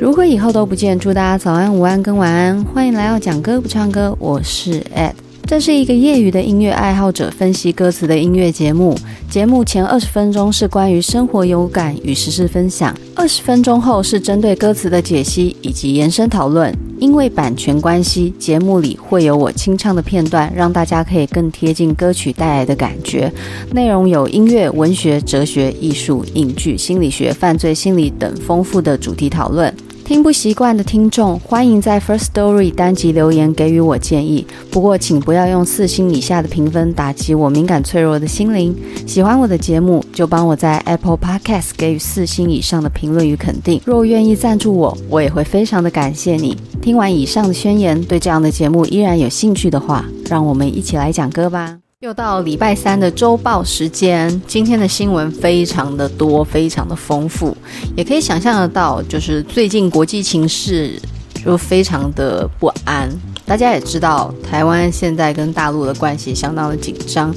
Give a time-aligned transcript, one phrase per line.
[0.00, 2.64] 如果以后都不见，祝大家早安、午安跟晚安。
[2.66, 5.10] 欢迎来到讲歌不唱歌，我是 Ed。
[5.44, 8.96] 这是一个业余的音乐爱好者分析歌词的音乐节目。
[9.28, 16.72] 节目前二十分钟是关于生活有感与时事分享，二十分钟后是针对歌词的解析以及延伸讨论。
[17.00, 23.32] 因为版权关系，节目里会有我清唱的片段，让大家可以更贴近歌曲带来的感觉。
[23.72, 29.74] 内容有音乐、文学、哲学、艺术、影剧、心理学、犯罪心理等丰富的主题讨论。
[30.08, 34.46] 听不习惯的听众，欢迎在 First Story 单集留言给予我建议。
[34.70, 38.74] 不过，请不要用四星以下的评分打击我敏感脆弱的心灵。
[39.06, 43.82] 喜欢我的节目，就帮我在 Apple Podcast 给予四星以上的评论与肯定。
[43.84, 46.56] 若愿意赞助我，我也会非常的感谢你。
[46.80, 51.80] 听完以上的宣言，对这样的节目依然有兴趣的话，让我们一起来讲歌吧。
[52.00, 57.56] 又到礼拜三的周报时间，今天的新闻非常的多，非常的丰富，
[57.96, 60.92] 也可以想象得到，就是最近国际情势
[61.44, 63.10] 就非常的不安。
[63.44, 67.34] 大家也知道，台湾现在跟大陆的关系相当的紧张，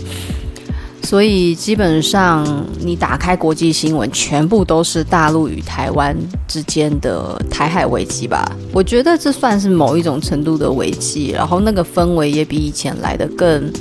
[1.01, 2.45] 所以基本上
[2.81, 6.15] 你打开国际新闻，全部都是大陆与台湾
[6.47, 8.47] 之间的台海危机吧？
[8.71, 13.73] 我觉得这算是某一种程度的危机，然后那个氛围也比以前来得更。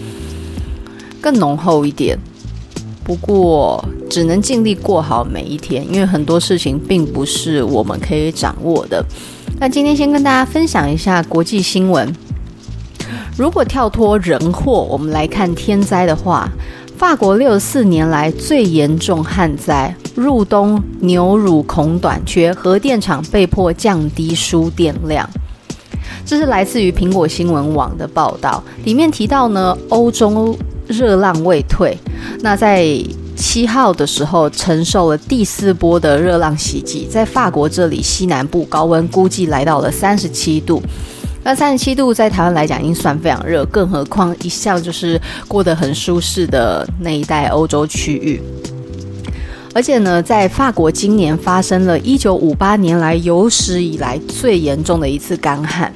[1.20, 2.18] 更浓厚一点，
[3.04, 9.04] 不过只能尽力过好每一天，因为很多事情并不是我们可以掌握的。
[9.58, 12.10] 那今天先跟大家分享一下国际新闻。
[13.36, 16.48] 如果跳脱人祸，我们来看天灾的话，
[16.96, 25.28] 法国六四年来最严重旱灾，入冬牛乳恐短缺，核电厂被迫降低输电量。
[26.24, 30.56] 这是来自于苹果新闻网的报道，里面提到呢，欧洲。
[30.90, 31.96] 热浪未退，
[32.40, 32.84] 那在
[33.36, 40.82] 七号的时候承受了第四波的热浪袭击，在法国这里西南部高温估计来到了三十七度，
[41.44, 48.42] 那三十七度在台湾来讲已经算非常热，更何况一向就是过得很舒适的那一带欧洲区域，
[49.72, 55.90] 而且呢，在法国今年发生了一九五八年来有史以来最严重的一次干旱，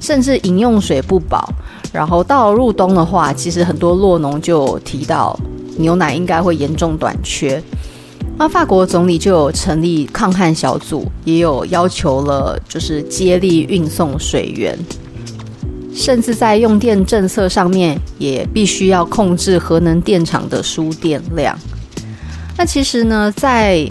[0.00, 1.52] 甚至饮用水不保。
[1.92, 5.38] 然后到入冬的话，其实很多酪农就提到
[5.76, 7.62] 牛奶应该会严重短缺。
[8.38, 14.76] 那法国总理就有成立抗旱小组，也有要求了，就是接力运送水源，
[15.94, 21.56] 甚至在用电政策上面也必须要控制核能电厂的输电量。
[22.56, 23.86] 那其实呢，在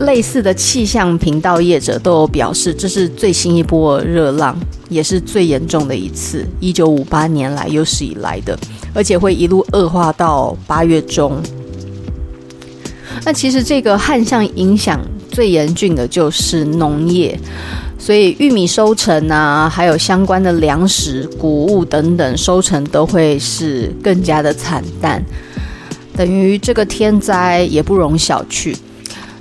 [0.00, 4.56] 类似的气象频道业者都有表示，这是最新一波热浪，
[4.88, 8.56] 也是最严重的一次，一九五八年来有史以来的，
[8.94, 11.42] 而且会一路恶化到八月中。
[13.24, 15.00] 那其实这个旱象影响
[15.32, 17.36] 最严峻的就是农业，
[17.98, 25.20] 所以玉米收成啊，还有相关的粮食、谷物等等收成都会是更加的惨淡，
[26.16, 28.76] 等于这个天灾也不容小觑。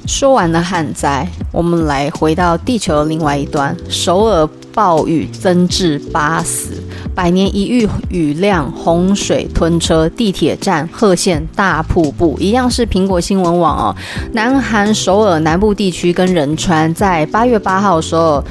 [0.07, 3.75] 说完了旱灾，我们来回到地球的另外一端。
[3.89, 6.81] 首尔暴雨增至八死，
[7.13, 13.95] 百年一遇雨量，洪水吞车地铁站，贺县大瀑布，一样是苹果新闻网哦。
[14.31, 18.41] 南韩首尔南部地区跟仁川在八月八号的时候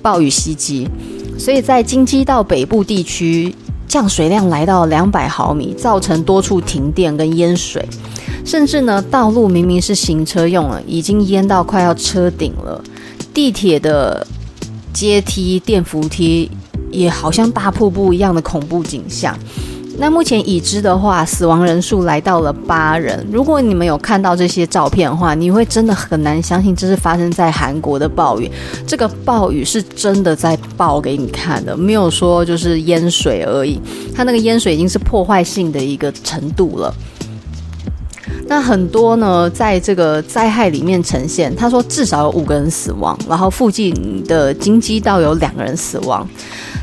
[0.00, 0.88] 暴雨袭击，
[1.38, 3.54] 所以在京畿道北部地区
[3.86, 7.86] 降水量来到两百毫米，造成多处停电跟淹水。
[8.44, 12.82] 甚至呢，道路明明是行车用了，已经淹到快要车顶了。
[13.32, 14.26] 地铁的
[14.92, 16.50] 阶梯、电扶梯
[16.90, 19.36] 也好像大瀑布一样的恐怖景象。
[19.98, 23.24] 那目前已知的话，死亡人数来到了八人。
[23.30, 28.50] 如果你们有看到这些照片的话，你会真的很难相信这是发生在韩国的暴雨。
[28.86, 33.78] 这个暴雨是真的在暴给你看的，没有说就是淹水而已。
[34.14, 36.92] 它那个淹水已经是破坏性的一个程度了。
[38.52, 46.28] 那很多呢，在这个灾害里面呈现，他说至少有五个人死亡，然后附近的京鸡道有两个人死亡，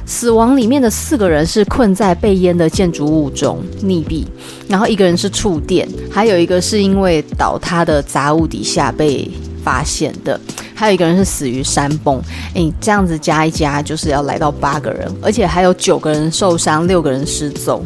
[0.04, 4.26] 死亡里面的四个人是困在被淹的建筑物中溺毙，
[4.68, 9.30] 然后一个人是触电，还有一个是因为倒塌的杂物底下被
[9.64, 10.42] 发现的，
[10.74, 12.20] 还有一个人是死于山崩。
[12.56, 17.86] 诶，这样子加一加就是要来到八个人，而且还有九个人受伤，六个人失踪。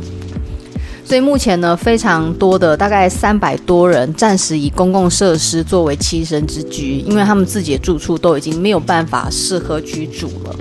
[1.06, 10.56] 所以目前呢，非常多的大概三百多人暂时以公共设施作为栖身之居，因为他们自己的住处都已经没有办法适合居住了。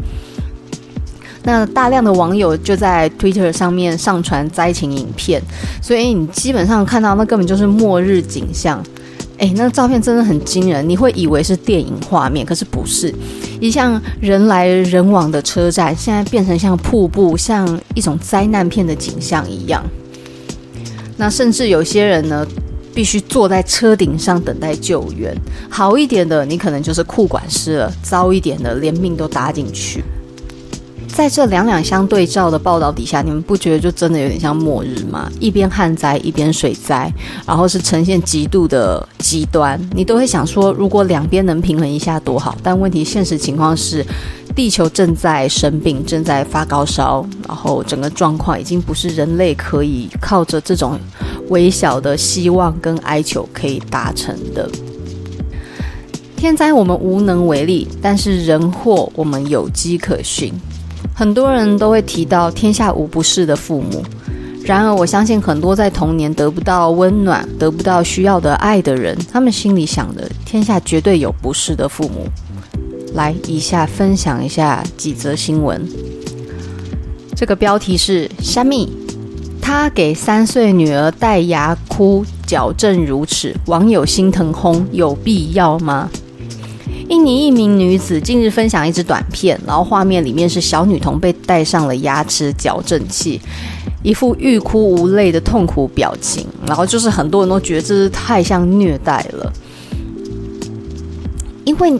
[1.44, 5.42] 那大量的网友就在 Twitter 上面上传灾情影片，
[5.80, 8.82] 所以你基本上看到那根本就是末日景象。
[9.38, 13.12] 哎，那照片真的很惊人，你会以为是电影画面，可是不是。
[13.60, 19.82] 一向人来人往的车站，现在变成像瀑布，像一种灾难片的景象一样。
[21.22, 22.44] 那甚至有些人呢，
[22.92, 25.32] 必须坐在车顶上等待救援。
[25.70, 30.02] 好一点的，你可能就是库管师了；糟一点的，连命都搭进去。
[31.06, 35.30] 在这两两相对照的报道底下，你们不觉得就真的有点像末日吗？
[35.38, 37.08] 一边旱灾，一边水灾，
[37.46, 42.56] 然后是呈现极度的极端，你都会想说，如果两边能平衡一下多好。
[42.64, 44.04] 但问题，现实情况是，
[44.54, 50.98] 地球正在生病，正在发高烧，然后整个状况已经不是人类可以靠着这种
[51.48, 54.68] 微小的希望跟哀求可以达成的。
[56.36, 60.52] 天灾我们无能为力，但是人祸我们有迹可循。
[61.14, 64.02] 很多人都会提到天下无不是的父母，
[64.64, 72.26] 然而我相信很多在童年得不到温暖、得不到需要的爱的人，他们心里想的天下绝对有不是的父母。
[73.14, 75.80] 来，以下分享一下几则新闻。
[77.36, 78.88] 这个标题是“虾米”，
[79.60, 86.08] 他给三岁女儿戴牙箍矫正乳齿，网友心疼轰，有必要吗？
[87.08, 93.40] 印尼一名女子近日分享一支短片，然后画面里面是小女童被戴上了牙齿矫正器，
[94.02, 99.52] 一副欲哭无泪的痛苦表情，然后就是很多人都觉得这是太像虐待了，
[101.64, 101.92] 因为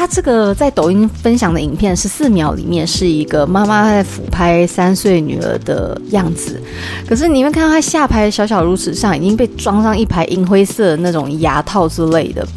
[0.00, 6.58] 他这个在抖音分享的影片十四秒里面是一个妈妈在俯拍三岁女儿的样子，
[7.06, 12.48] 可是你会看到她下排小小乳齿上已经被装上一排银灰色的那种牙套之类的。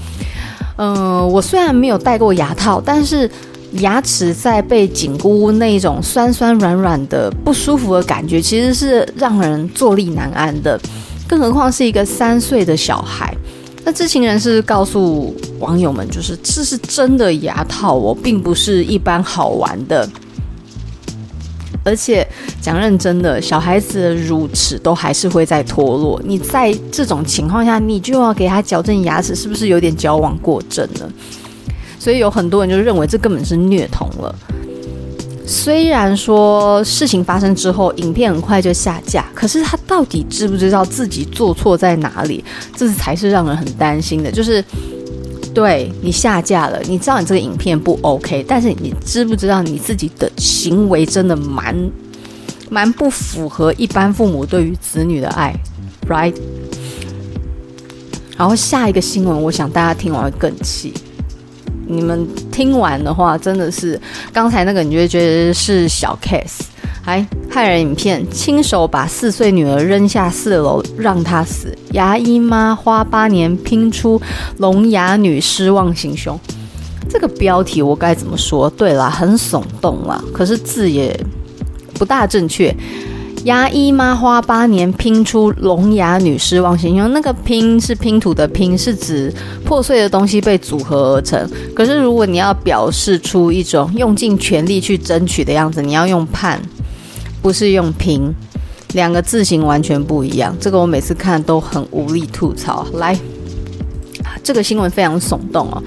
[0.78, 3.30] 嗯、我虽然没有戴过牙套，但是
[3.74, 10.80] 牙齿在被紧箍那种酸酸软软的不舒服的感觉，其实是让人坐立难安的。
[11.28, 13.36] 更何况是一个三岁的小孩。
[13.86, 20.08] 那知情人士告诉网友们，就是这是真的牙套哦，并不是一般好玩的。
[21.86, 22.26] 而且
[22.62, 26.22] 讲认真的，小孩子的乳齿都还是会在脱落。
[26.24, 31.12] 你在这种情况下，你就要给他矫正牙齿，是不是有点矫枉过正了？
[32.00, 34.34] 所以有很多人就认为这根本是虐童了。
[35.46, 42.44] 虽然说事情发生之后，影片很快就下架，可是他到底知不知道自己做错在哪里？
[42.76, 44.32] 这才是让人很担心的。
[44.32, 44.64] 就是。
[45.54, 51.92] 对，你下架了，你知道你这个影片不 OK，但是你知不知道你自己的行为真的蛮
[52.72, 55.56] 蛮不符合一般父母对于子女的爱
[56.10, 56.34] ，right？
[58.36, 60.92] 然后下一个新闻，我想大家听完会更气。
[61.96, 64.00] 你们听完的话，真的是
[64.32, 66.62] 刚才那个，你就会觉得是小 case。
[67.06, 67.20] 还
[67.52, 74.22] 骇人影片，亲手把四岁女儿扔下四楼让她死，牙医妈花八年拼出
[74.60, 76.40] 聋哑女失望行凶。
[77.10, 78.70] 这个标题我该怎么说？
[78.70, 81.14] 对啦，很耸动啦，可是字也
[81.96, 82.74] 不大正确。
[83.44, 89.34] 牙医妈花八年拼出聋哑女失望行凶，那个拼是拼图的拼，是指
[89.66, 91.50] 破碎的东西被组合而成。
[91.76, 96.62] 可是如果你要表示出一种用尽全力去争取的样子，你要用盼。
[97.42, 98.34] 不是用拼，
[98.94, 100.56] 两个字形完全不一样。
[100.62, 102.88] 这个我每次看都很无力吐槽。
[102.94, 103.20] 来，
[104.42, 105.84] 这个新闻非常耸动哦。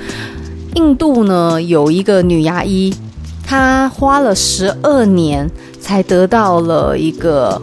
[0.74, 2.94] 印度呢有一个女牙医，
[3.42, 5.50] 她花了十二年
[5.86, 7.62] 才得到了一个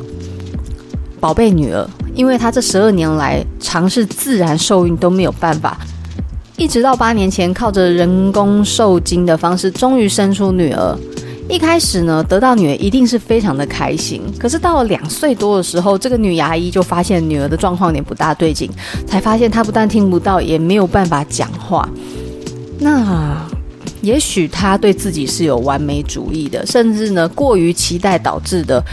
[1.19, 5.77] 宝贝女儿，因为她这十二年来尝试自然受孕都没有办法，
[6.55, 10.97] 一直到八年前靠着人工受精的方式，终于生出女儿。
[11.49, 14.21] 一开始呢，得到女儿一定是非常的开心。
[14.39, 18.71] 可是到了两岁多的时候，这个女牙医就发现女儿的状况有点不大对劲，
[19.05, 21.85] 才发现她不但听不到，也没有办法讲话。
[22.79, 23.35] 那
[24.03, 28.83] 也许她对自己是有完美主义的，甚至呢过于期待导致的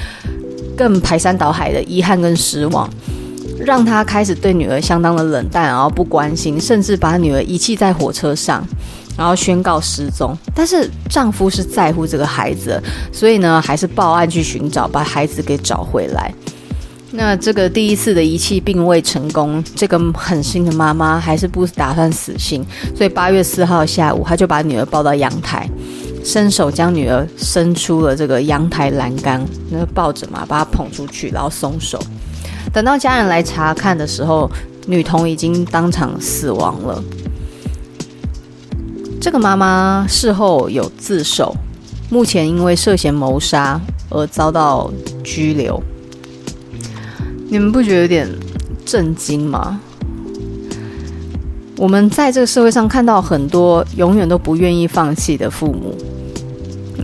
[0.77, 2.89] 更排山倒海的遗憾跟失望，
[3.59, 8.67] 让她开始对女儿相当的冷淡，然后不关心，甚至把女儿遗弃在火车上。
[9.19, 16.33] 然后宣告失踪，但是丈夫是在乎这个孩子，所以呢，还是报案去寻找，把孩子给找回来。
[17.13, 22.65] 那这个第一次的遗弃并未成功，这个狠心的妈妈还是不打算死心，
[22.97, 25.69] 所以八月四号下午，她就把女儿抱到阳台，
[26.25, 32.01] 伸手将女儿伸出了这个阳台栏杆，那抱着嘛，把她捧出去，然后松手。
[32.73, 34.49] 等到家人来查看的时候，
[34.87, 37.03] 女童已经当场死亡了。
[39.21, 41.55] 这个妈妈事后有自首，
[42.09, 44.89] 目前因为涉嫌谋杀而遭到
[45.25, 45.83] 拘留。
[47.53, 48.29] 你们不觉得有点
[48.87, 49.81] 震惊吗？
[51.77, 55.97] 我们在这个社会上看到很多永远都不愿意放弃的父母，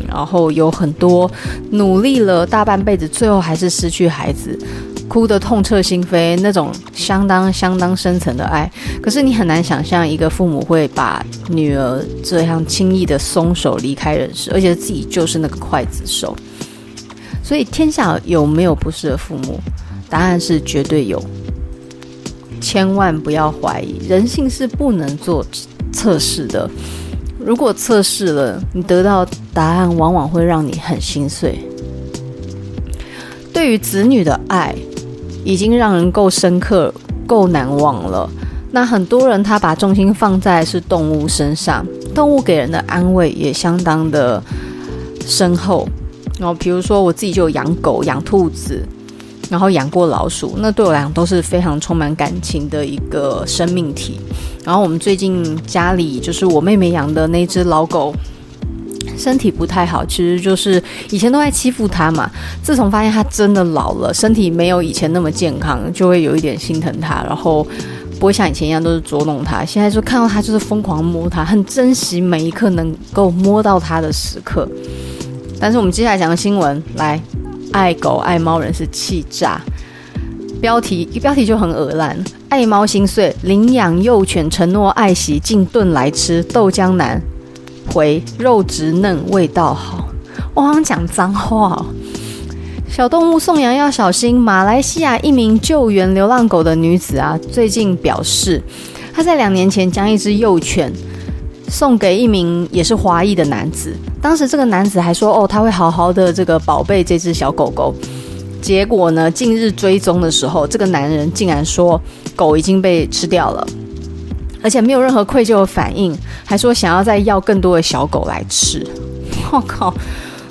[0.08, 1.28] 然后有很多
[1.70, 4.56] 努力了大半辈子，最后还是失去孩子。
[5.08, 16.36] 哭得痛彻心扉，那种相当相当深层的爱，可是你很难想象一个父母会把女儿这样轻易的松手离开人世，而且自己就是那个刽子手。
[17.42, 19.60] 所以天下有没有不是的父母？
[20.08, 21.22] 答案是绝对有。
[22.60, 25.44] 千万不要怀疑，人性是不能做
[25.92, 26.68] 测试的。
[27.38, 31.58] 如果测试了，你得到答案往往会让你很心碎。
[33.52, 34.74] 对于子女的爱。
[35.46, 36.92] 已经让人够深刻、
[37.24, 38.28] 够难忘了。
[38.72, 44.42] 那很多人他把重心放在是动物身上，动物给人的安慰也相当的
[45.24, 45.88] 深厚。
[46.40, 48.84] 然后比如说我自己就有养狗、养兔子，
[49.50, 54.20] 然后养过老鼠，那对我来讲都是非常充满感情的一个生命体。
[54.64, 58.14] 然后我们最近家里就是我妹妹养的那只老狗。
[59.16, 62.30] 身体不太好，其实就是以前都在欺负它嘛。
[62.62, 67.66] 自从发现它真的老了，身体没有以前那么健康，就会有一点心疼它，然后
[68.20, 69.64] 不会像以前一样都是捉弄它。
[69.64, 74.68] 现在就看到它就是疯狂摸它，很珍惜每一刻能够摸到它的时刻。
[75.58, 77.18] 但是我们接下来讲个新闻，来，
[77.76, 79.60] 爱狗爱猫人是气炸，
[80.62, 82.16] 标题一标题就很恶烂，
[82.48, 87.20] 爱猫心碎，领养幼犬承诺爱惜，竟炖来吃，豆浆男。
[87.92, 90.08] 回肉质嫩，味道好。
[90.54, 91.84] 我好像讲脏话。
[92.88, 94.40] 小动物送养要小心。
[94.40, 98.62] 马来西亚一名救援流浪狗的女子啊，最近表示，
[99.12, 100.90] 她在两年前将一只幼犬
[101.68, 103.94] 送给一名也是华裔的男子。
[104.22, 107.94] 当时这个男子还说，哦，他会好好的这个宝贝这只小狗狗。
[108.62, 112.00] 结果呢，近日追踪的时候，这个男人竟然说
[112.34, 113.66] 狗已经被吃掉了。
[114.62, 118.84] 而且没有任何愧疚的反应，还说想要再要更多的小狗来吃。
[119.52, 119.94] 我靠，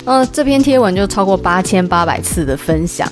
[0.04, 3.10] 呃，这篇贴文就超过八千八百次的分享。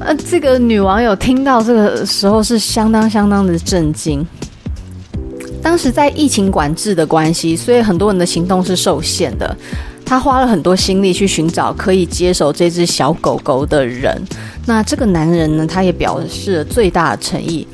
[0.00, 4.26] 呃，这个女网友听到这个时候是相当相当的震惊。
[5.68, 9.54] 当时在疫情管制的关系，所以很多人的行动是受限的。
[10.02, 14.18] 他花了很多心力去寻找可以接手这只小狗狗的人。
[14.64, 17.68] 那这个男人呢，他也表示了最大的诚意。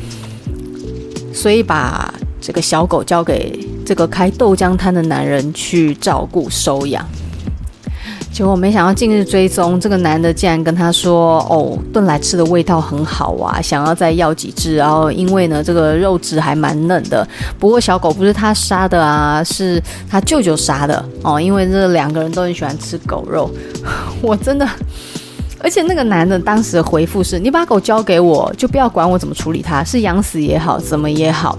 [1.32, 7.08] 所以把这个小狗交给这个开豆浆摊的男人去照顾收养，
[8.34, 14.74] 结果没想到近日追踪，这个男的竟然跟他说：“哦，炖来吃的味道很好啊，想要再要几只。
[14.74, 17.24] 然后因为呢，这个肉质还蛮嫩的。
[17.60, 21.40] 不过小狗不是他杀的啊，是他舅舅杀的哦。
[21.40, 23.48] 因为这两个人都很喜欢吃狗肉，
[24.20, 24.68] 我真的。”
[25.62, 31.56] 而且那个男的当时的回复是：“你把狗交给我，就不要管我怎么处理它，是养死也好，怎么也好。”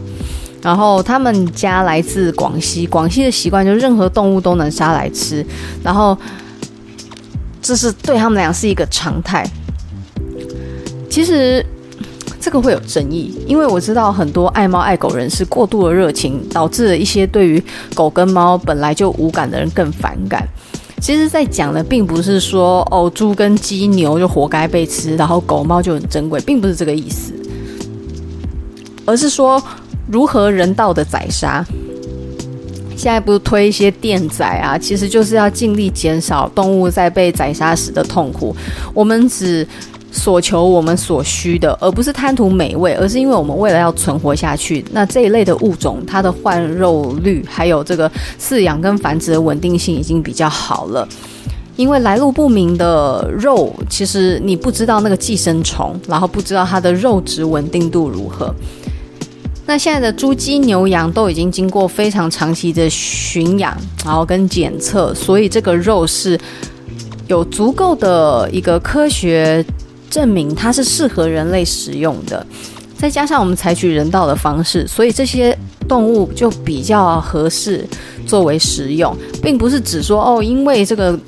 [0.61, 5.45] 然后他们家来自广西，广西的习惯就是任何动物都能杀来吃，
[5.81, 6.17] 然后
[7.65, 9.43] 这是对他们来讲是一个常态。
[11.09, 11.65] 其实
[12.39, 17.63] 这个会有争议，因为我知道很多爱猫爱狗人士过度的热情，导致了一些对于
[17.95, 20.47] 狗跟猫本来就无感的人更反感。
[21.01, 27.33] 其实，在讲的并不是说哦，猪跟鸡牛就活该被吃，然后狗猫就很珍贵，并不是这个意思，
[29.05, 29.61] 而是说
[30.07, 31.65] 如何人道的宰杀。
[32.95, 38.55] 现在不是推一些电宰啊，其实就是要尽力减少动物在被宰杀时的痛苦。
[38.93, 39.67] 我们只。
[40.17, 44.81] 所求我们所需的，而不是贪图美味，而是因为我们为了要存活下去。
[44.93, 48.09] 那这一类的物种，它的换肉率还有这个
[48.39, 51.05] 饲养跟繁殖的稳定性已经比较好了。
[51.75, 58.55] 因为来路不明的肉，其实你不知道那个寄生虫，然后不知道它的肉质稳定度如何。
[59.65, 66.39] 那现在的猪、鸡、牛、羊都已经经过非常长期的驯养，然后跟检测，所以这个肉是
[67.27, 69.65] 有足够的一个科学。
[70.07, 72.45] 证明它是适合人类食用的，
[72.97, 75.57] 再加上我们采取人道的方式，所以这些
[75.89, 77.85] 动物就比较合适
[78.25, 81.19] 作为食用，并不是只说哦，因为这个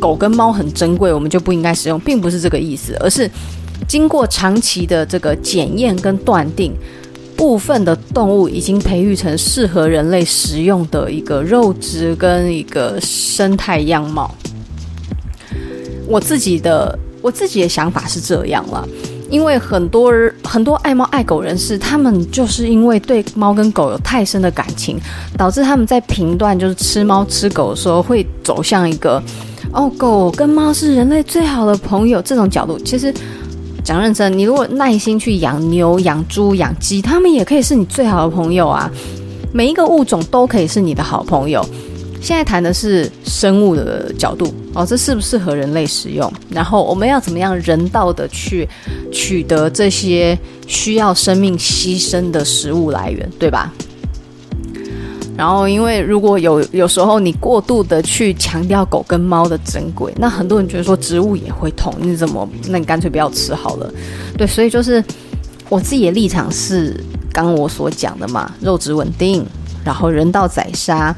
[0.00, 3.30] 狗跟猫很珍贵，我们就不应该食用，并不是这个意思，而是
[3.86, 6.72] 经过长期的这个检验跟断定，
[7.42, 14.32] 部分的动物已经培育成适合人类食用的一个肉质跟一个生态样貌。
[16.06, 16.96] 我自己的。
[17.20, 18.84] 我自己的想法是这样了，
[19.30, 24.98] 因为很多很多爱猫爱狗人士，他们就是因为对猫跟狗有太深的感情，
[25.38, 29.22] 导致他们在评断就是吃猫吃狗的时候，会走向一个
[29.72, 32.76] 哦，狗跟猫是人类最好的朋友这种角度。
[32.80, 33.14] 其实
[33.84, 38.90] 讲认真，你如果耐心去养牛、养猪、养鸡，他们也可以是你最好的朋友啊。
[39.52, 41.64] 每一个物种都可以是你的好朋友。
[42.20, 46.32] 现在谈的是生物的角度哦，这适不适合人类使用？
[46.48, 48.68] 然后我们要怎么样人道的去
[49.10, 53.72] 取得这些需要生命牺牲的食物来源，对吧？
[55.36, 62.48] 然后，因为如果有有时候你过度的去强调狗跟猫的珍贵，那很多人觉得说植物也会痛，你怎么？
[62.68, 63.92] 那你干脆不要吃好了。
[64.36, 65.02] 对，所以就是
[65.68, 66.94] 我自己的立场是
[67.32, 69.44] 刚我所讲的嘛，肉质稳定，
[69.84, 71.14] 然后人道宰杀。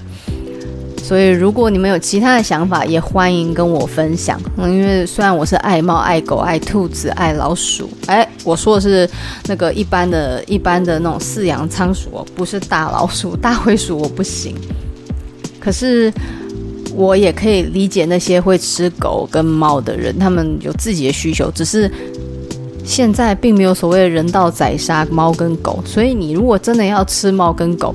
[1.07, 4.41] 所以，如果你们有其他的想法，也欢迎跟我分享。
[4.57, 9.07] 嗯，因为虽然我是爱猫、爱狗、爱兔子、爱老鼠，哎，我说的是
[9.47, 14.55] 那个一般的、一般的那种饲养仓鼠，不是大老鼠、大灰鼠，我不行。
[15.61, 16.11] 可是，
[16.95, 21.51] 我也可以理解那些会吃狗跟猫的人，他们有自己的需求。
[21.51, 21.91] 只是
[22.83, 27.95] 现在并没有所谓的人道宰杀猫跟狗，所以你如果真的要吃猫跟狗，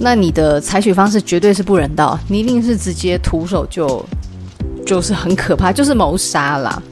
[0.00, 4.04] 那你的采取方式绝对是不人道，你一定是直接徒手就，
[4.84, 6.82] 就是很可怕，就是谋杀啦。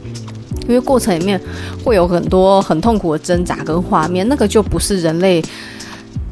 [0.62, 1.38] 因为过程里面
[1.84, 5.42] 会有很多很痛苦的挣扎跟画面，那个就不是人类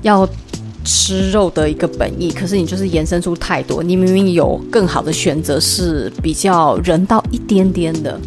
[0.03, 0.27] 要
[0.85, 2.31] 吃肉的一个本意。
[2.31, 8.19] 可是你就是延伸出太多，你明明有更好的选择是比较人道一点点的，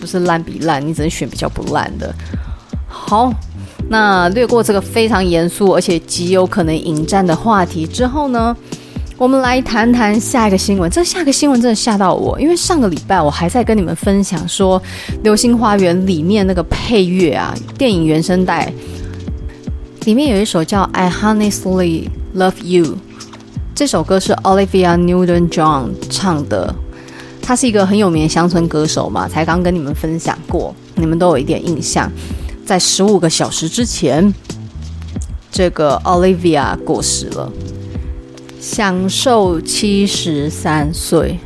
[0.00, 2.12] 就是烂比烂，你只能选比较不烂的。
[2.88, 3.32] 好。
[3.88, 8.56] 那略过这个非常严肃而且极有可能引战的话题之后呢，
[9.16, 10.90] 我们来谈谈下一个新闻。
[10.90, 14.80] 这下个新闻真的吓到我，因为上个礼拜我还在跟你们分享说，
[15.22, 18.72] 《流星花园》里面那个配乐啊，电影原声带
[20.04, 22.84] 里面有一首叫《I Honestly Love You》，
[23.74, 26.74] 这首歌是 Olivia Newton-John 唱的，
[27.42, 32.10] 他是一个很有名的乡村歌手嘛，才刚跟你们分享过，你们都有一点印象。
[32.70, 34.32] 在十五个小时之前，
[35.50, 37.50] 这个 Olivia 过世了，
[38.60, 41.36] 享寿七十三岁。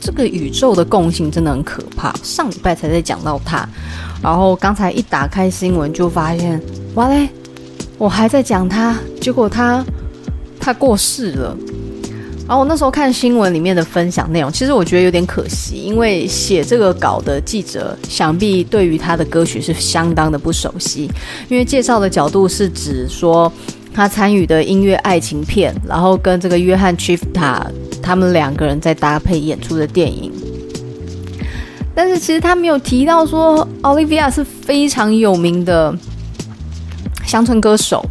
[0.00, 2.14] 这个宇宙的共性真的很可怕。
[2.22, 3.68] 上礼拜才在讲到他，
[4.22, 6.58] 然后刚才一打开新闻就发现，
[6.94, 7.28] 哇嘞，
[7.98, 9.84] 我还在讲他，结果他
[10.58, 11.54] 他过世了。
[12.48, 21.10] 然后我那时候看新闻里面的分享内容，其实我觉得有点可惜，因为写这个稿的记者想必对于他的歌曲是相当的不熟悉，
[21.50, 23.52] 因为介绍的角度是指说
[23.92, 27.66] 他参与的音乐爱情片，然后跟这个约翰·屈伏塔
[28.02, 30.32] 他们两个人在搭配演出的电影，
[31.94, 35.94] 但是其实他没有提到说奥利维亚是非常有名的
[37.26, 38.02] 乡村歌手，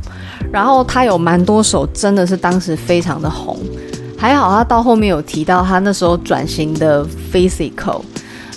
[0.52, 3.58] 然后他有蛮多首真的是当时非常的红。
[4.18, 8.02] 还好，他到后面有提到他那时候转型的 Physical。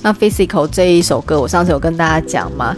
[0.03, 2.75] 那 Physical 这一首歌，我上次有跟大家讲嘛，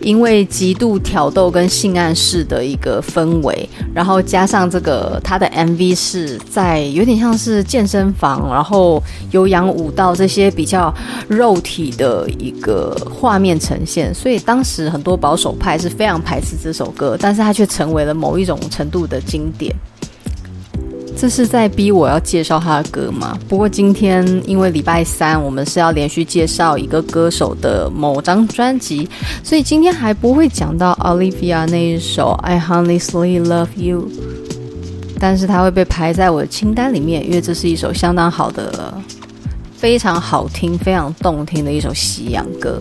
[0.00, 9.02] 因为极度挑逗跟性暗示的一个氛围，然后加上这个他的 MV 是在有点像是健身房，然后
[9.32, 10.92] 有氧舞蹈这些比较
[11.28, 19.76] 肉体的一个画面呈现，所以当时很多保守派是非常排斥这首歌，但是他却成为了某一种程度的经典。
[21.20, 23.36] 这是在逼我要介绍他的歌吗？
[23.48, 29.08] 不过今天因为礼拜三，我们是要连续介绍一个歌手的某张专辑，
[29.42, 34.08] 所以今天还不会讲到 Olivia 那一首 I Honestly Love You，
[35.18, 38.94] 但是它会被排在我的清单里面，因为这是一首相当好的、
[39.76, 42.80] 非常好听、非常动听的一首西洋歌。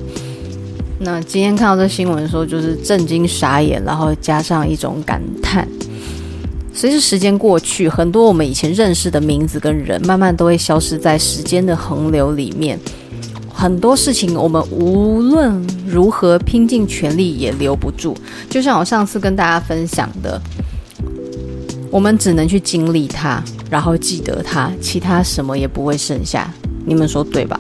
[1.00, 5.68] 那今天看到这新闻的时候，就是震惊、傻眼，然后加上一种感叹。
[6.78, 12.80] 随着时间过去，很多我们以前认识的名字跟人，慢慢都会消失在时间的洪流里面。
[13.52, 18.16] 很多事情，我们无论如何拼尽全力也留不住。
[18.48, 20.40] 就像我上次跟大家分享的，
[21.90, 26.54] 我们只能去经历它，然后记得它，其他什么也不会剩下。
[26.86, 27.60] 你们说对吧？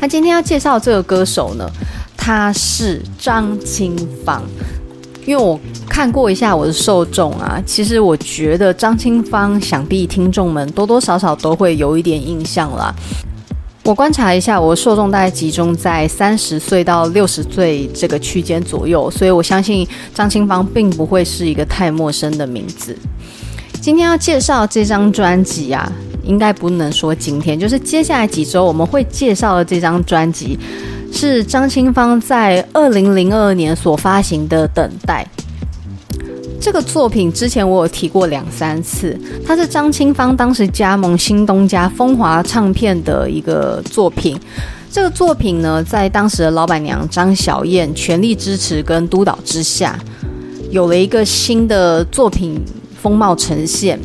[0.00, 1.70] 那今天要介绍这个歌手呢，
[2.16, 4.42] 他是张清芳。
[5.26, 5.58] 因为我
[5.88, 12.94] 看过一下我的受众啊，其实我觉得张清芳想必听众们多多少少都会有一点印象啦。
[13.82, 22.96] 我观察一下，我的受众大概集中在三十岁到六十岁这个区间左右，所以我相信张清芳并不会是一个太陌生的名字。
[23.80, 25.90] 今天要介绍这张专辑啊，
[26.24, 30.58] 应该不能说今天，就是接下来几周我们会介绍的这张专辑。
[31.16, 35.26] 是张清芳在二零零二年所发行的《等待》
[36.60, 39.18] 这个作品，之前我有提过两三次。
[39.46, 44.38] 它是张清芳当时加盟新东家风华唱片的一个作品，
[44.90, 49.98] 这个作品呢，在当时的老板娘张小燕全力支持跟督导之下，
[50.70, 52.60] 有了一个新的作品
[53.00, 53.98] 风貌呈现。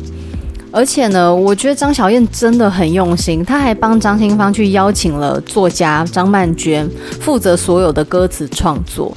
[0.72, 6.88] 而且呢，我觉得张小燕真的很用心，她还帮张清芳去邀请了作家张曼娟，
[7.20, 9.14] 负责所有的歌词创作。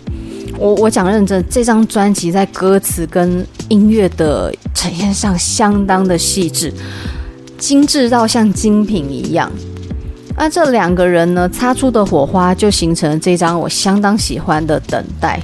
[0.58, 6.74] 我我讲认真，这张专辑在歌词跟音乐的呈现上相当的细致，
[7.58, 9.50] 精致到像精品一样。
[10.38, 15.40] 那这两个人呢，擦出的火花就形成了这张我相当喜欢的《等待》。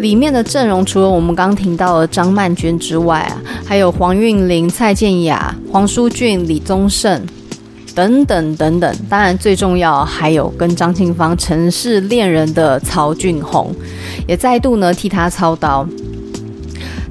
[0.00, 3.36] 里面的阵容除了我们刚听到的张曼娟之外啊，
[3.66, 7.22] 还有黄韵玲、蔡健雅、黄舒骏、李宗盛
[7.94, 8.96] 等等等等。
[9.10, 13.74] 当然，最重要还有跟张清芳城市恋人的曹俊宏，
[14.26, 15.86] 也再度呢替他操刀。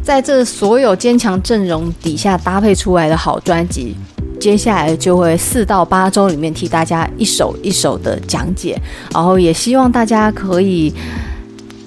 [0.02, 3.96] 在这所有坚强阵容底下搭配出来的好专辑，
[4.40, 8.82] 接下来就会四到八周里面替大家一首一首的讲解，
[9.14, 10.92] 然后也希望大家可以。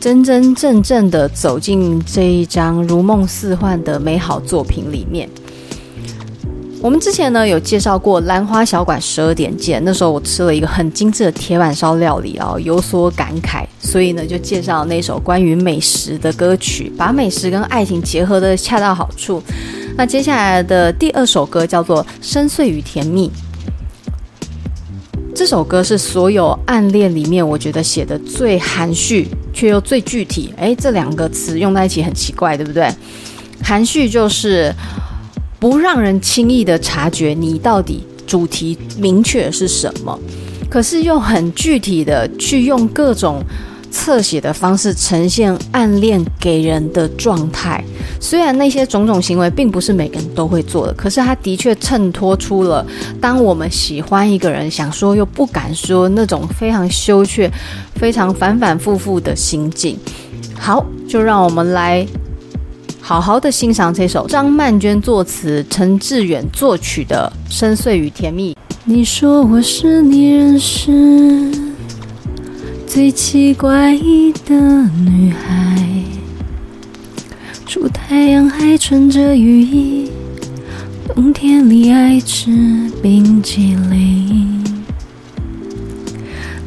[0.02, 5.28] 真真正正的走进这一张如梦似幻的美好作品里面。
[6.80, 19.40] 我们之前呢有介绍过兰花小馆十二点见，那时候我吃了一个很精致的铁板烧料理哦，有所感慨，所以呢就介绍那首关于美食的歌曲，把美食跟爱情结合的恰到好处。
[19.96, 23.28] 那接下来的第二首歌叫做《深邃与甜蜜》。
[25.32, 30.52] 这首歌是所有暗恋里面，我觉得写的最含蓄却又最具体。
[30.56, 32.88] 哎，这两个词用在一起很奇怪，对不对？
[33.62, 34.74] 含蓄就是
[35.60, 40.18] 不让人轻易的察觉你到底主题明确是什么，
[40.68, 43.42] 可是又很具体的去用各种。
[43.92, 47.84] 侧写的方式呈现暗恋给人的状态，
[48.18, 52.84] 虽然那些种种行为并不是每个人都会做的，可是它的确衬托出了
[53.20, 57.48] 当我们喜欢一个人，想说又不敢说那种非常羞怯、
[57.96, 59.96] 非常反反复复的心境。
[60.58, 62.04] 好，就让我们来
[63.00, 68.54] 好好的欣赏这首张曼娟作词、陈致远作曲的《深邃与甜蜜》。
[68.84, 71.71] 你说我是你认识。
[72.92, 73.96] 最奇怪
[74.44, 76.04] 的女孩，
[77.64, 80.10] 出太阳还穿着雨衣，
[81.08, 82.50] 冬天里爱吃
[83.02, 84.62] 冰淇淋，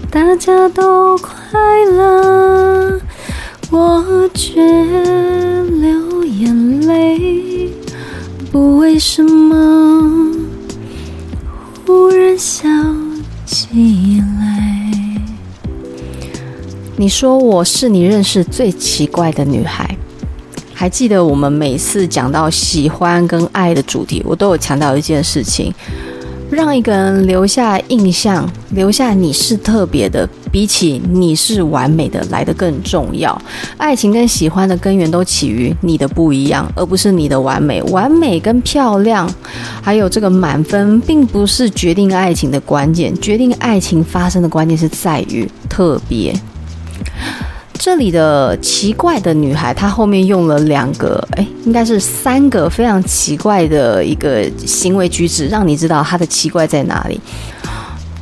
[0.09, 1.31] 大家都快
[1.91, 2.99] 乐，
[3.69, 4.65] 我却
[5.79, 7.69] 流眼泪，
[8.51, 10.31] 不为什么，
[11.85, 12.67] 忽然想
[13.45, 14.34] 起来。
[16.97, 19.85] 你说我是你认识最奇怪的女孩，
[20.73, 25.73] 还记得我们每次讲到喜欢跟爱的主题，我都有强调一件事情：
[26.49, 33.39] 让一个人留下印象，留下你是特别的，比起你是完美的来得更重要。
[33.75, 37.83] 爱情跟喜欢的根源都起于你的不一样，而不是你的完美。
[37.83, 39.29] 完美跟漂亮，
[39.81, 46.33] 还有这个满分，并不是决定爱情的关键，决定爱情发生的关键是在于特别。
[47.77, 57.19] 这里的奇怪的女孩，她后面用了两个，哎，应该是三个非常奇怪的一个行为举止，让你知道她的奇怪在哪里。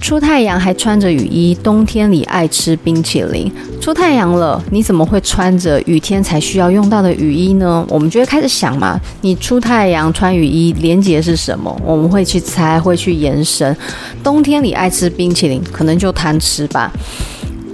[0.02, 3.50] 出太阳还穿着雨衣，冬天里爱吃冰淇淋。
[3.80, 7.86] 出太阳了，你怎么会穿着雨天才需要用到的雨衣呢？
[7.88, 11.74] 我们就会开始想嘛，你出太阳穿雨衣，连结是什么？
[11.86, 13.74] 我们会去猜，会去延伸。
[14.22, 16.92] 冬天里爱吃冰淇淋，可能就贪吃吧。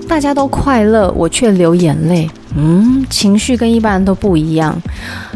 [0.10, 2.28] 大家都快乐，我却流眼泪。
[2.58, 4.76] 嗯，情绪跟一般人都不一样。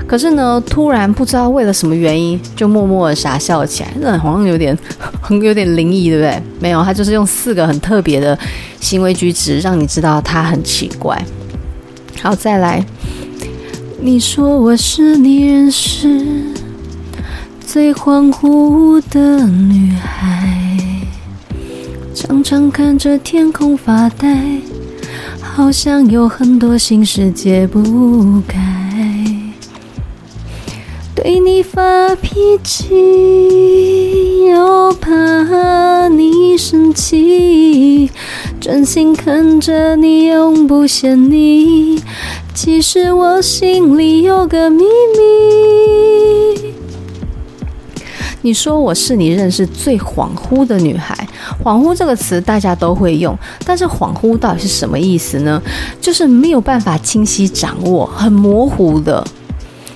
[0.08, 3.90] 可是呢，突然不知道为了什么原因，就默默的傻笑起来。
[4.02, 4.76] 那好像有点，
[5.22, 6.42] 很 有点灵异，对不对？
[6.60, 8.38] 没有，他就是用四个很特别的
[8.80, 11.24] 行为举止，让你知道他很奇怪。
[12.22, 12.84] 好，再来。
[14.02, 16.26] 你说我是你认识
[17.66, 20.43] 最恍惚的女孩。
[22.14, 24.62] 常常看着天空发呆，
[25.42, 28.60] 好像有很多心事解不开。
[31.16, 38.12] 对你发脾气，又怕你生气，
[38.62, 42.02] 专心看着你，永不嫌你。
[42.54, 45.43] 其实我心里有个秘密。
[48.44, 51.16] 你说我是你认识最恍惚的女孩，
[51.64, 55.62] 恍惚这个词大家都会用，但是恍惚到底是什么意思呢？
[56.02, 59.26] 就是没有办法清晰掌握，很模糊的。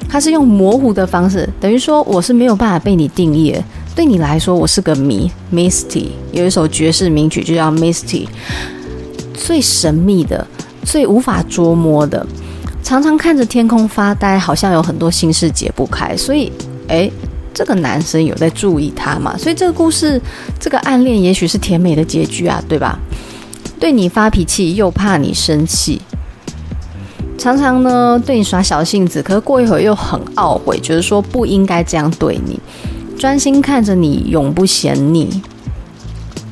[0.09, 3.53] 它是用模糊的方式，等于说我是没有办法被你定义。
[3.93, 6.11] 对你来说，我是个谜，Misty。
[6.31, 8.27] 有一首爵士名曲就叫 Misty，
[9.33, 10.47] 最神秘的，
[10.83, 12.25] 最无法捉摸的，
[12.81, 16.15] 常常看着天空发呆，好像有很多心事解不开。
[16.15, 16.49] 所以，
[16.87, 17.11] 诶，
[17.57, 19.35] 这个男生有在注意她嘛？
[19.35, 20.21] 所以这个故事，
[20.59, 22.99] 这个暗恋也许是甜美的结局啊，对吧？
[23.79, 25.99] 对你发脾气，又怕你生气。
[27.35, 32.59] 常常呢，对你耍小性子，可是过一会儿又很懊悔，觉得说不应该这样对你，
[33.17, 35.41] 专心看着你，永不嫌腻。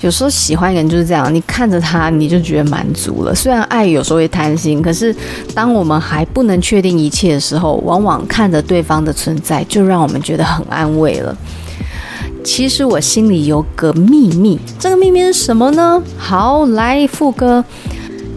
[0.06, 3.34] 有时候喜欢一个人就是这样，你看着他，你就觉得满足了。
[3.34, 5.14] 虽然爱有时候会贪心，可是
[5.56, 11.36] 当我们还不能确定一切的时候，往往看着对方的存在，就让我们觉得很安慰了。
[12.44, 16.00] 其实我心里有个秘密，这个秘密是什么呢？
[16.20, 17.66] 好，来副歌，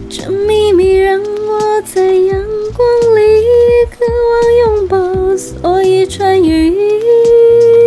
[0.09, 2.41] 这秘密让我在阳
[2.73, 3.21] 光里
[3.91, 7.78] 渴望拥抱，所以穿雨衣。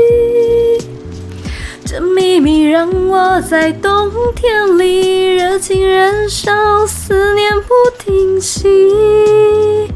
[3.34, 6.52] 我在冬天里热情燃烧，
[6.86, 9.88] 思念不停息。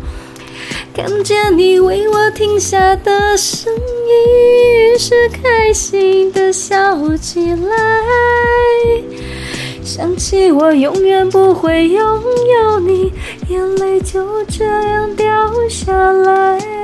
[0.94, 7.76] 看见你为我停下的声音，于是开心的笑起来。
[9.84, 12.22] 想起我永远不会拥
[12.62, 13.12] 有你，
[13.50, 16.75] 眼泪就这样掉下来。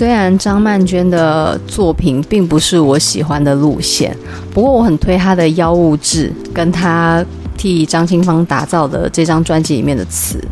[0.00, 4.16] 虽然张曼娟的作品并不是我喜欢的路线，
[4.50, 7.22] 不过我很推她的《妖物志》，跟她
[7.58, 10.42] 替张清芳打造的这张专辑里面的词。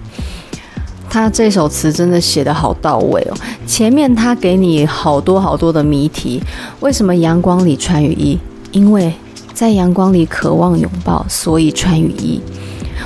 [1.09, 3.37] 她这首词真的写得好到位哦！
[3.67, 6.43] 前面她给你好多好多的谜题，
[6.81, 8.39] 为什么阳光里穿雨衣？
[8.73, 9.11] 因为。
[9.55, 12.39] 在阳光里渴望拥抱，所以穿雨衣。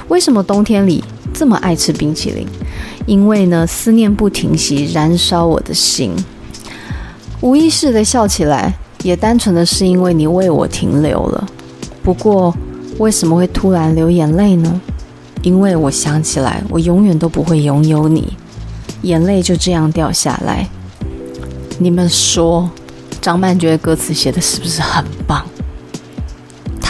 [0.09, 1.03] 为什么冬天里
[1.33, 2.47] 这么爱吃冰淇淋？
[3.07, 6.13] 因为呢，思念不停息，燃烧我的心。
[7.43, 11.49] 无意识的笑起来，也单纯的是因为你为我停留了。
[12.01, 12.55] 不过，
[12.99, 14.81] 为什么会突然流眼泪呢？
[15.43, 18.37] 因为我想起来，我永远都不会拥有你，
[19.03, 20.69] 眼泪就这样掉下来。
[21.81, 22.71] 你们说，
[23.21, 25.45] 张曼娟的歌词写的是不是很棒？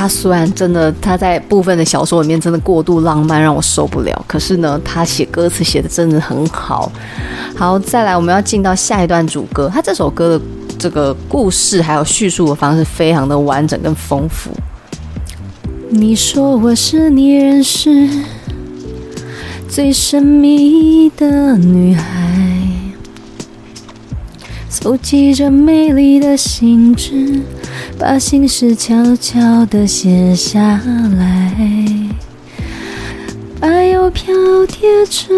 [0.03, 4.25] 他虽然真的，他在部分的小说里面真的过度浪漫，让我受不了。
[4.27, 6.91] 可是呢，他写歌词写的真的很好。
[7.55, 9.71] 好，再来，我们要进到下一段主歌。
[9.73, 10.45] 他这首歌的
[10.77, 14.51] 这个故事还有叙述的方式非常的完整跟丰富。
[15.88, 18.09] 你说我是你认识
[19.69, 22.73] 最神秘的女孩，
[24.69, 27.41] 搜集着美丽的信纸。
[28.03, 30.59] 把心事悄悄地写下
[31.17, 31.57] 来，
[33.61, 34.35] 把邮票
[34.67, 35.33] 贴成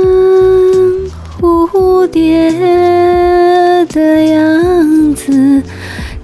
[1.38, 2.50] 蝴蝶
[3.90, 5.62] 的样子。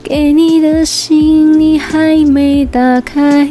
[0.02, 3.46] 给你的信你还没打开，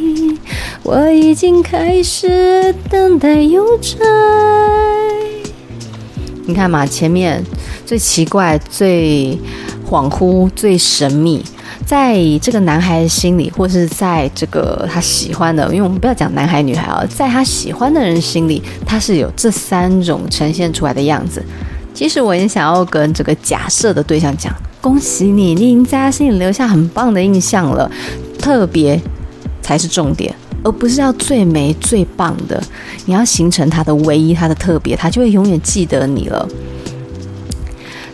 [0.82, 4.00] 我已经开始等待邮差。
[6.48, 7.46] 你看嘛，前面
[7.86, 9.38] 最奇怪、最
[9.88, 11.46] 恍惚、最神秘。
[11.90, 21.44] 在这个男孩心里，或是在这个他喜欢的，因为我们不要讲男孩女孩啊，在他喜欢的人心里，他是有这三种呈现出来的样子。
[21.92, 27.90] 其实我也想要跟这个假设的对象讲，恭喜你，你已经在他心里留下很棒的印象了。
[28.40, 29.02] 特别
[29.64, 30.32] 才是重点，
[30.64, 32.62] 而不是要最美最棒的，
[33.06, 36.48] 你要形成他的唯一，他的特别，他就会永远记得你了。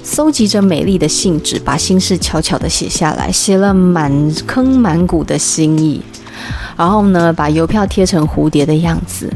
[0.07, 5.99] 搜集着美丽的信纸，把心事悄悄地写下来，写了满坑满谷的心意。
[6.77, 9.27] 然后呢，把邮票贴成蝴蝶的样子。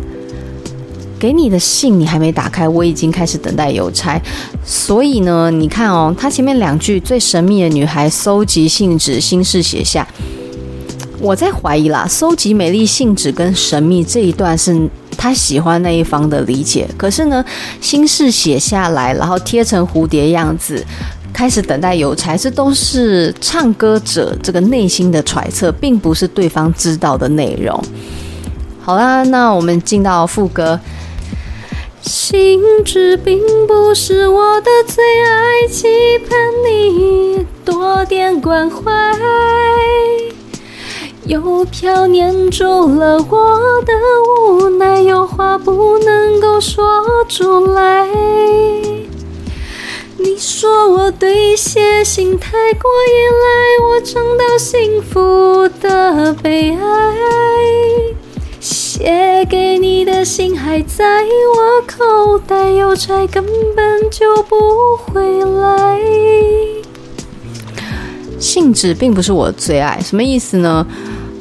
[1.17, 4.21] 给你的信你还没打开，我已经开始等待邮差。
[4.63, 10.08] 所以呢，你看哦，他前面两句最神秘的女孩搜集信纸，心事写下。
[11.19, 14.88] 我在怀疑啦，搜集美丽信纸跟神秘这一段是。
[15.21, 17.43] 他喜欢那一方的理解，可是呢，
[17.82, 20.82] 心事写下来，然后贴成蝴蝶样子，
[21.34, 27.77] 开始等待邮差，这都是唱歌者这个内心的揣测，并不是对方知道的内容。
[28.82, 30.79] 好啦，那我们进到副歌，
[32.01, 35.86] 心智并不是我的最爱，期
[36.19, 38.89] 盼你多点关怀。
[41.29, 43.93] 邮票粘住了我的
[44.49, 46.83] 无奈，有话不能够说
[47.27, 48.07] 出来。
[50.17, 53.13] 你说我对写信太过依
[53.43, 53.47] 赖，
[53.85, 56.81] 我尝到幸福的悲哀。
[58.59, 61.21] 写给你的信还在
[61.55, 66.01] 我口袋，邮差根本就不回来。
[68.39, 70.87] 信纸并不是我的最爱，什么意思呢？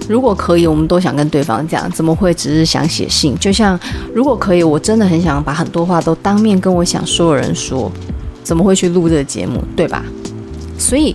[0.08, 3.38] 如果可以，我们都想跟对方讲，怎么会只是想写信？
[3.38, 3.78] 就像
[4.14, 7.92] 如果可以，我真的很想把很多话都当面跟我想说的人说，
[8.42, 10.02] 怎么会去录这个节目，对吧？
[10.78, 11.14] 所以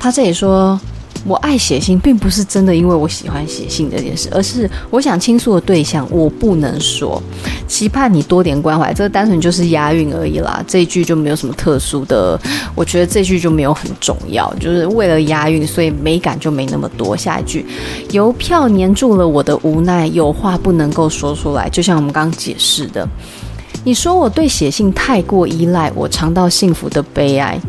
[0.00, 0.80] 他这里说。
[1.26, 7.20] 我爱写信，并不是真的因为我喜欢写信这件事，而是我想倾诉的对象，我不能说，
[7.66, 10.62] 期盼你多点关怀，这个单纯就是押韵而已啦。
[10.68, 12.38] 这一句就没有什么特殊的，
[12.74, 17.16] 我觉得这句就没有很重要，就是为了押韵，所以美感就没那么多。
[17.16, 17.66] 下一句，
[18.12, 23.08] 邮票黏住了我的无奈，有话不能够说出来，就像我们刚刚解释的，
[23.84, 27.60] 你说我对写信太过依赖，我尝到幸福的悲哀。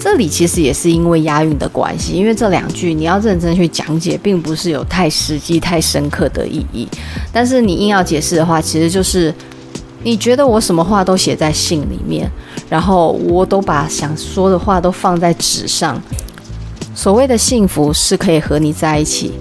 [0.00, 6.88] 这里其实也是因为押韵的关系，因为这两句你要认真去讲解，并不是有太实际、太深刻的意义。
[7.30, 9.32] 但是你硬要解释的话，其实就是
[10.02, 12.28] 你觉得我什么话都写在信里面，
[12.70, 16.00] 然后我都把想说的话都放在纸上。
[16.94, 19.32] 所谓的幸福是可以和你在一起。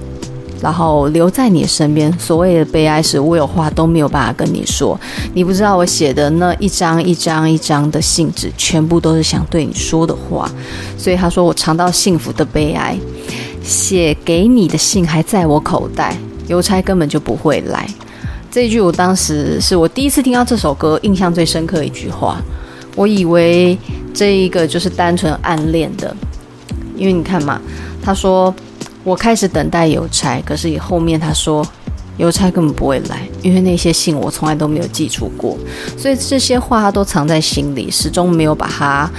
[0.62, 2.12] 然后留在你身边。
[2.20, 5.00] 所谓的悲哀是，我有话都没有办法跟你说。
[5.34, 10.50] 你不知道我写的那一张一张一张的信纸，全部都是想对你说的话。
[10.98, 12.98] 所以他说我尝到幸福的悲哀。
[13.62, 16.18] 写给你的信还在我口袋，
[16.48, 17.88] 邮差根本就不会来。
[18.50, 22.42] 这一句我当时是我第一次听到这首歌，印象最深刻的一句话。
[22.96, 23.78] 我以为
[24.14, 26.16] 这一个就是单纯暗恋的，
[26.96, 27.62] 因为你看嘛，
[28.02, 28.54] 他说。
[29.04, 31.66] 我开始等待邮差，可是以后面他说，
[32.18, 35.58] 邮差根本不会来，因为那些信我从来都没有寄出过，
[35.98, 39.10] 所以这些话他都藏在心里，始终没有把它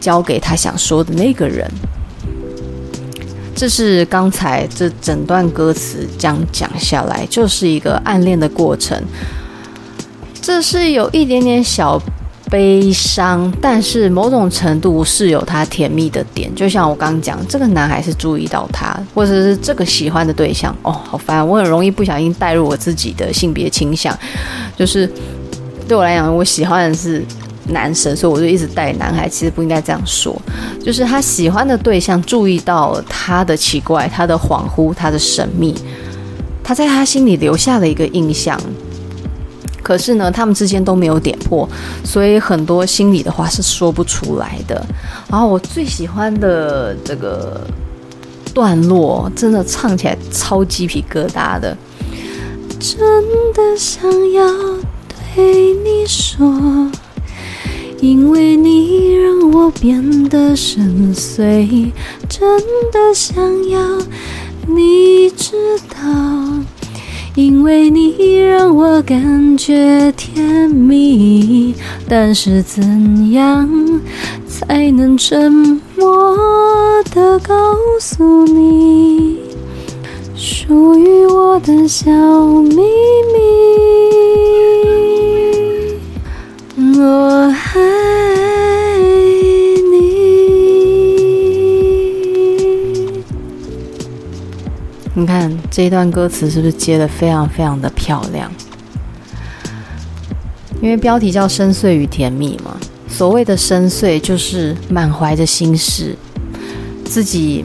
[0.00, 1.70] 交给他想说的那个人。
[3.54, 9.00] 这是刚才这整段歌词这样讲下来，就是一个暗恋的过程，
[10.40, 12.00] 这是有一点点小。
[12.50, 24.16] 悲伤，但是某种程度是有他甜蜜的点，就像我刚刚讲，这个男孩是注意到他，或者是这个喜欢的对象，哦，好烦，我很容易不小心带入我自己的性别倾向，
[24.76, 25.10] 就是
[25.88, 27.24] 对我来讲，我喜欢的是
[27.68, 30.40] 男生，所以我就一直带男孩，其实不应该这样说，
[30.84, 35.74] 就是他喜欢的对象注意到他的奇怪，他的恍惚，他的神秘，
[36.62, 38.60] 他在他心里留下了一个印象。
[39.84, 41.68] 可是呢，他们之间都没有点破，
[42.02, 44.84] 所以很多心里的话是说不出来的。
[45.28, 47.60] 然后我最喜欢的这个
[48.54, 51.76] 段落，真的唱起来超鸡皮疙瘩的。
[52.80, 52.98] 真
[53.52, 54.46] 的想要
[55.34, 56.90] 对你说，
[58.00, 61.92] 因为你让我变得深邃。
[62.28, 62.58] 真
[62.90, 63.36] 的想
[63.68, 63.80] 要
[64.66, 66.73] 你知道。
[67.36, 71.74] 因为你让我感觉甜蜜，
[72.08, 73.68] 但是怎样
[74.46, 76.36] 才能沉默
[77.12, 77.54] 地告
[77.98, 79.38] 诉你，
[80.36, 82.08] 属于我的小
[82.62, 82.84] 秘密？
[86.96, 87.80] 我爱
[95.16, 98.50] 你看这一段歌词是不是接得非常非常的漂亮？
[100.82, 102.76] 因为标题叫“深邃与甜蜜”嘛，
[103.08, 106.16] 所谓的深邃就是满怀着心事，
[107.04, 107.64] 自己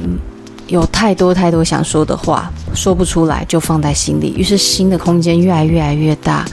[0.68, 6.46] 有太多太多想说的话说不出来，就放在心里，于是心的空间越来越来越大，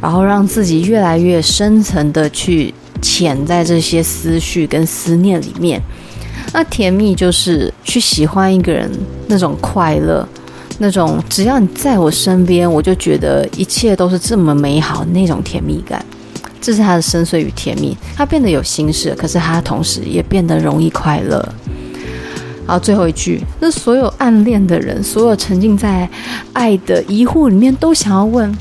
[0.00, 5.80] 然后让自己越来越深层的去潜在这些思绪跟思念里面。
[6.54, 8.88] 那甜蜜就是去喜欢一个人
[9.26, 10.26] 那种快乐，
[10.78, 16.02] 那种只要你在我身边，我就觉得一切都是这么美好那种甜蜜感。
[16.60, 21.46] 这是他的深邃与甜蜜，他变得有心事，可是他同时也变得容易快乐。
[22.66, 26.08] 好，最后一句，那所有暗恋的人，所有沉浸在
[26.52, 28.56] 爱的疑惑里面，都想要问：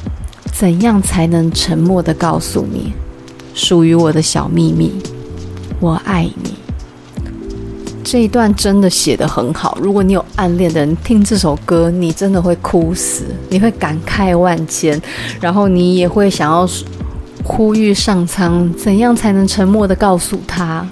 [0.51, 2.91] 怎样才能沉默的告诉你，
[3.53, 4.91] 属于我的小秘密？
[5.79, 6.62] 我爱你。
[8.13, 9.75] 这一段真的写得很好。
[9.81, 15.01] 如果你有暗恋的人听这首歌，你真的会哭死，你会感慨万千，
[15.41, 16.69] 然后你也会想要
[17.43, 20.87] 呼吁上苍，怎样才能沉默地告诉他？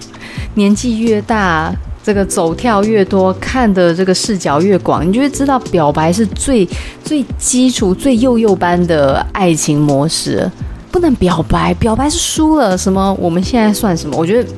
[0.56, 1.72] 年纪越大，
[2.04, 6.68] 这个走跳越多，看的这个视角越广，你就会知道表白是最
[7.04, 10.52] 最基础、最幼幼般的爱情模式。
[10.90, 12.76] 不能表白，表白是输了。
[12.76, 13.16] 什么？
[13.20, 14.18] 我们现在算什么？
[14.18, 14.50] 我觉得。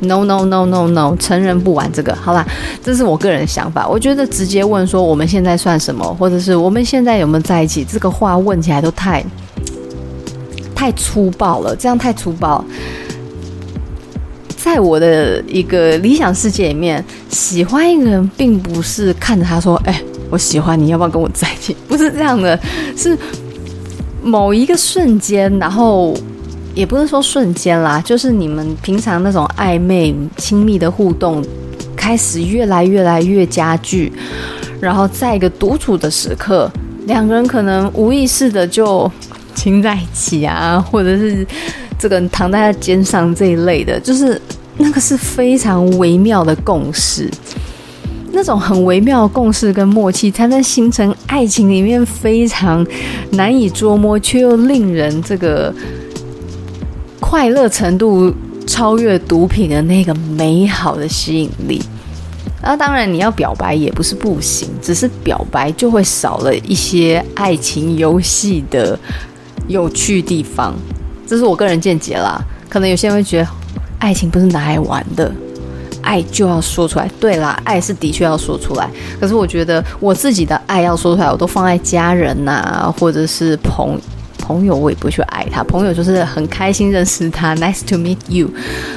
[0.00, 2.14] No no no no no，成人不玩这个。
[2.14, 2.46] 好吧，
[2.84, 3.88] 这是我个人的想法。
[3.88, 9.24] 我觉得直接问说我们现在算什么，或者是我们现在有没有在一起，这个话问起来都太
[10.74, 12.64] 太粗暴了，这样太粗暴。
[14.56, 22.58] 在我的一个理想世界里面，喜欢一个人，并不是看着他说：“哎，我喜欢你，要不要跟我在一起？”不是这样的，
[22.96, 23.16] 是
[24.22, 26.12] 某一个瞬间，然后
[26.76, 31.44] 也不是说瞬间啦，就是你们平常那种暧昧、亲密的互动
[31.96, 34.12] 开始越来越来越加剧，
[34.80, 36.70] 然后在一个独处的时刻，
[37.06, 39.10] 两个人可能无意识的就
[39.54, 41.44] 亲在一起啊， 或者是。
[41.98, 44.38] 这个躺在他肩上这一类的，就是
[44.76, 47.26] 那个是非常微妙的共识，
[48.32, 52.86] 那种很微妙的共识跟默契，才能形成爱情里面非常
[53.30, 55.74] 难以捉摸却又令人这个
[57.20, 58.32] 快乐程度
[58.66, 61.82] 超越毒品的那个美好的吸引力。
[62.62, 68.98] 那当然，你要表白也不是不行，只是表白就会少了一些爱情游戏的
[69.68, 70.74] 有趣地方。
[71.26, 73.48] 这是我个人见解啦，可能有些人会觉得，
[73.98, 75.30] 爱情不是拿来玩的，
[76.02, 77.08] 爱就要说出来。
[77.20, 78.90] 对啦，爱是的确要说出来。
[79.20, 83.96] 可是我觉得我自己的爱要说出来，我都放在家人呐、或者是朋
[84.46, 85.64] 朋友，我也不会去爱他。
[85.64, 88.48] 朋友就是很开心认识他，nice to meet you。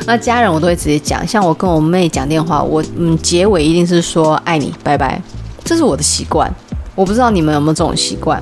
[0.05, 5.19] 那家人我都会直接讲，像我跟我妹讲电话，我嗯结尾一定是说爱你，拜拜。
[5.65, 6.51] 这是我的习惯，
[6.95, 8.41] 我不知道你们有没有这种习惯。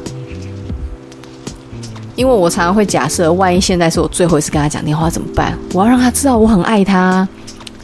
[2.16, 5.58] 因为我常常会假设，万一现在是我最后一次跟他讲电话怎么办？
[5.74, 7.28] 我要让他知道我很爱他。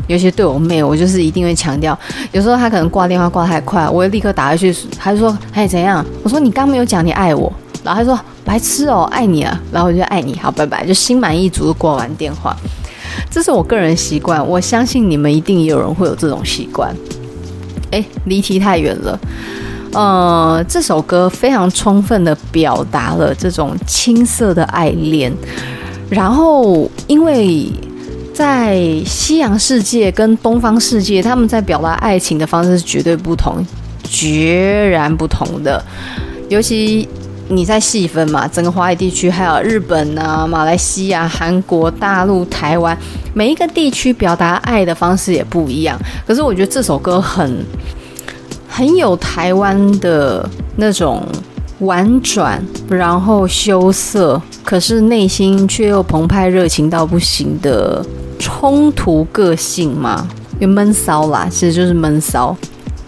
[0.07, 1.97] 尤其对我妹，我就是一定会强调。
[2.34, 7.51] 有时候他可能挂电话挂太快，我会立刻打回去，他就说：“哎，怎样？”我说：“你刚没有讲你爱我。”
[7.86, 12.55] 然后他说：“白痴哦，爱你啊。”然后我就爱你，好，拜拜，就心满意足的挂完电话。
[13.29, 16.95] 这是我个人习惯，我相信你们一定也有人会有这种习惯。
[17.91, 19.19] 哎，离题太远了。
[19.93, 25.31] 呃，这首歌非常充分的表达了这种青涩的爱恋，
[26.09, 27.69] 然后因为
[28.33, 33.63] 在西洋世界跟东方世界，他们在表达爱情的方式是绝对不同，
[34.01, 35.83] 截然不同的。
[36.49, 37.07] 尤其
[37.49, 42.97] 你在细分嘛，整个华语地区，还有日本啊、马来西亚、韩国、大陆、台湾，
[43.33, 45.97] 每一个地区表达爱的方式也不一样。
[46.25, 47.63] 可是我觉得这首歌很。
[48.75, 51.23] 很有台湾的那种
[51.81, 58.03] 婉转，然后羞涩，可是内心却又澎湃热情到不行的
[58.39, 60.27] 冲突个性嘛，
[60.57, 62.57] 有闷骚啦，其实就是闷骚。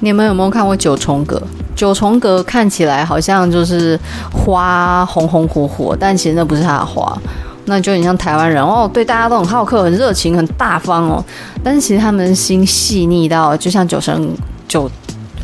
[0.02, 1.42] 你们有没有看过九重阁？
[1.76, 4.00] 九重阁看起来好像就是
[4.32, 7.18] 花红红火火，但其实那不是他的花，
[7.66, 11.24] 那就很像台湾人哦，对大家都很好客、很热情、很大方哦。
[11.64, 14.34] 但是其实他们心细腻到，就像九成
[14.68, 14.90] 九。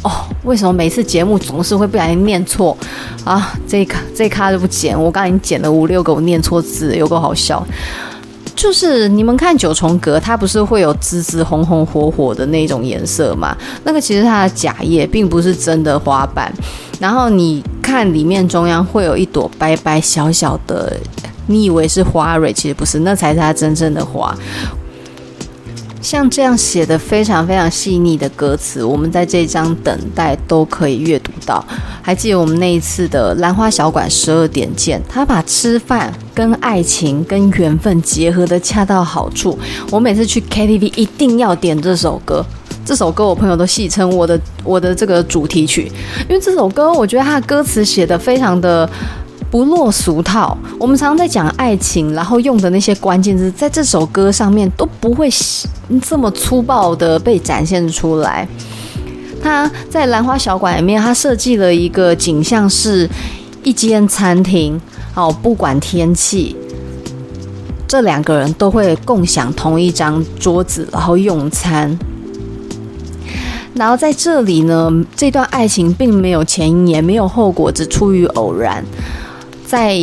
[0.04, 0.10] 哦，
[0.46, 2.76] 为什么每次节目总是会不小心念错
[3.24, 3.54] 啊？
[3.68, 7.64] 这一卡这一卡就不剪，我刚才已经剪了五六个，我念错字，有够好笑。
[8.56, 13.56] 就是你们看九重阁，它不是会有紫紫红红火火的那种颜色吗？
[13.84, 16.52] 那个其实它的假叶，并不是真的花瓣。
[17.00, 20.96] 然后你看里面中央会有一朵白白小小的，
[21.48, 24.38] 你以为是花蕊，其实不是，那才是它真正的花。
[26.02, 31.64] 像这样写的非常非常细腻的歌词，我们在这张等待都可以阅读到。
[32.02, 39.58] 还记得我们那一次的兰花小馆十二点见，他把吃饭跟爱情跟缘分结合的恰到好处。
[39.92, 42.44] 我每次去 KTV 一定要点这首歌，
[42.84, 45.92] 这首歌我朋友都戏称我的我的这个主题曲，
[46.28, 48.90] 因为这首歌我觉得它的歌词写的非常的。
[49.52, 55.30] 不落俗套，我们常常在讲爱情，然后用的那些关键字，在这首歌上面都不会
[56.02, 58.48] 这么粗暴的被展现出来。
[59.44, 63.10] 他在兰花小馆里面，他设计了一个景象，是
[63.64, 64.80] 一间餐厅。
[65.14, 66.56] 哦，不管天气，
[67.86, 72.00] 这两个人都会共享同一张桌子，然后用餐。
[73.74, 78.82] 然后在这里呢，这段爱情并没有前因，也没有后果，只出于偶然。
[79.72, 79.98] 在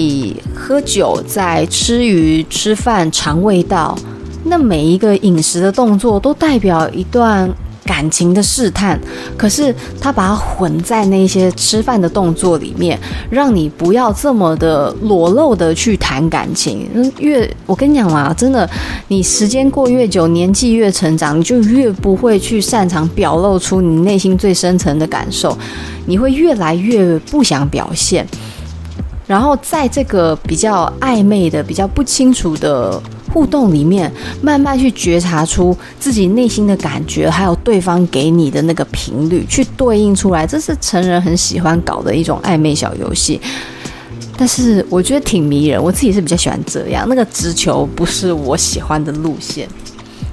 [0.55, 3.95] 喝酒，在吃鱼、吃饭，尝味道，
[4.45, 7.47] 那每一个饮食的动作都代表一段
[7.85, 8.99] 感情的试探。
[9.37, 12.99] 可是他把它混在那些吃饭的动作里面，
[13.29, 16.89] 让你不要这么的裸露的去谈感情。
[17.19, 18.67] 越我跟你讲嘛，真的，
[19.09, 25.55] 你时间过越久，年纪越成长，你就越不会去擅长表露出你内心最深层的感受，
[26.07, 28.27] 你会越来越不想表现。
[29.29, 33.01] 然后在这个比较暧昧的、比较不清楚的
[33.31, 34.11] 互动里面，
[34.41, 40.47] 慢慢去觉察出自己内心的感觉，还有对方给你的那个频率，去对应出来。
[40.47, 43.39] 这是成人很喜欢搞的一种暧昧小游戏，
[44.35, 45.81] 但是我觉得挺迷人。
[45.81, 49.69] 我自己是比较喜欢这样，那个直球不是我喜欢的路线。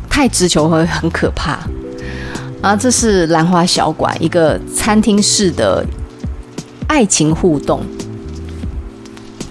[0.10, 1.60] 太直球会很可怕。
[2.62, 5.86] 然后这是兰花小馆，一个餐厅式的
[6.88, 7.82] 爱情互动。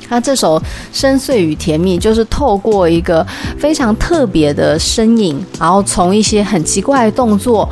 [0.09, 0.59] 他这首
[0.93, 3.27] 《深邃与甜蜜》就是透过一个
[3.59, 7.69] 非常特别的身影，然后从一些很奇怪的动作，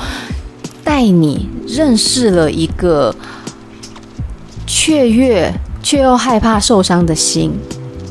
[0.82, 3.14] 带你认识了一个
[4.66, 5.52] 雀跃
[5.82, 7.52] 却又害怕受伤的心。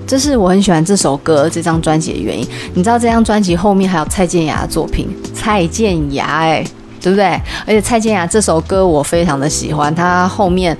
[0.05, 2.47] 这是我很喜欢这首歌、这张专辑的原因。
[2.73, 6.63] 你知道这张专辑后面还有蔡健雅的作品，蔡健雅哎，
[7.01, 7.25] 对不对？
[7.65, 10.77] 而且蔡健雅这首歌我非常的喜欢，他后面。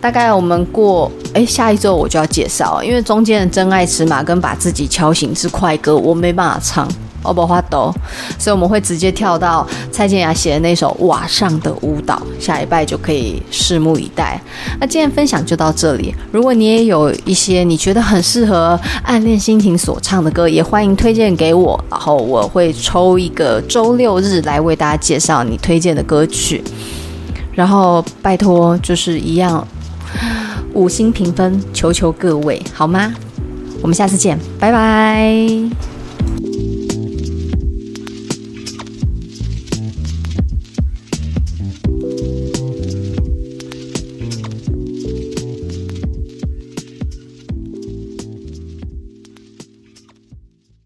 [0.00, 6.88] 大概我们过哎，下一周我就要介绍，因为中间的真爱尺码跟把自己敲醒是快歌，我没办法唱，
[7.22, 7.94] 我不会抖，
[8.38, 14.40] 所以我们会直接跳到蔡健雅写的那首瓦上的舞蹈，下礼拜就可以拭目以待。
[14.80, 26.64] 那今天分享就到这里，如果你也有一些你觉得很适合暗恋心情所唱的歌，也欢迎推荐给我，然后我会抽一个周六日来为大家介绍你推荐的歌曲。
[27.60, 29.68] 然后拜托，就是一样，
[30.72, 33.12] 五星评分，求求各位好吗？
[33.82, 35.99] 我们下次见，拜拜。